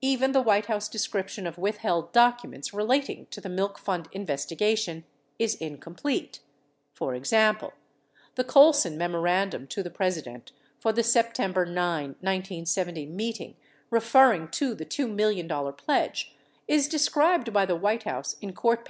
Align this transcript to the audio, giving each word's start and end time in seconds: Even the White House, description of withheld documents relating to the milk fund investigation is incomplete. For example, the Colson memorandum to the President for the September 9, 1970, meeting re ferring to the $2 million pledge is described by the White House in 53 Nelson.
Even 0.00 0.32
the 0.32 0.40
White 0.40 0.64
House, 0.64 0.88
description 0.88 1.46
of 1.46 1.58
withheld 1.58 2.10
documents 2.14 2.72
relating 2.72 3.26
to 3.26 3.38
the 3.38 3.50
milk 3.50 3.78
fund 3.78 4.08
investigation 4.12 5.04
is 5.38 5.56
incomplete. 5.56 6.40
For 6.94 7.14
example, 7.14 7.74
the 8.36 8.44
Colson 8.44 8.96
memorandum 8.96 9.66
to 9.66 9.82
the 9.82 9.90
President 9.90 10.52
for 10.80 10.90
the 10.94 11.02
September 11.02 11.66
9, 11.66 11.76
1970, 12.04 13.04
meeting 13.08 13.56
re 13.90 14.00
ferring 14.00 14.50
to 14.52 14.74
the 14.74 14.86
$2 14.86 15.06
million 15.14 15.46
pledge 15.74 16.34
is 16.66 16.88
described 16.88 17.52
by 17.52 17.66
the 17.66 17.76
White 17.76 18.04
House 18.04 18.36
in 18.40 18.48
53 18.52 18.62
Nelson. 18.70 18.84